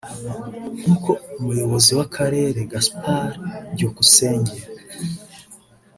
[0.79, 3.33] nk’uko Umuyobozi w’akarere Gaspard
[3.73, 4.55] Byukusenge